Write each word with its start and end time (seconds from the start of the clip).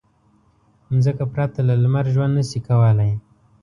مځکه 0.93 1.25
پرته 1.33 1.59
له 1.67 1.73
لمر 1.83 2.05
ژوند 2.13 2.33
نه 2.37 2.43
شي 2.49 2.59
کولی. 2.67 3.11